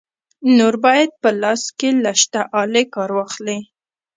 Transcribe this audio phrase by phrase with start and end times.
[0.57, 3.57] نور باید په لاس کې له شته آلې کار واخلې.